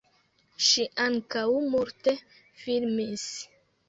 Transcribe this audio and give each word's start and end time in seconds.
Ŝi 0.67 0.85
ankaŭ 1.03 1.43
multe 1.73 2.13
filmis. 2.63 3.27